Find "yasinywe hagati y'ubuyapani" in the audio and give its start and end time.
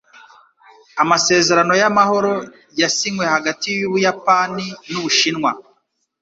2.81-4.65